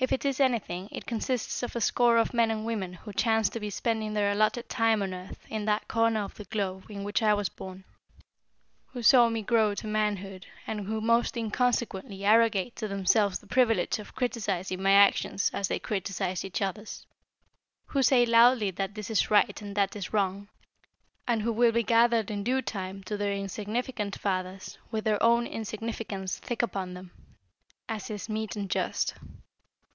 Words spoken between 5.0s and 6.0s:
on earth in that